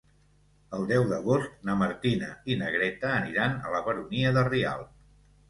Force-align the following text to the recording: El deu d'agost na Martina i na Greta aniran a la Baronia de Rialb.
El 0.77 0.85
deu 0.91 1.03
d'agost 1.11 1.59
na 1.69 1.75
Martina 1.81 2.31
i 2.53 2.57
na 2.63 2.73
Greta 2.77 3.13
aniran 3.19 3.55
a 3.61 3.75
la 3.77 3.85
Baronia 3.91 4.35
de 4.41 4.47
Rialb. 4.51 4.91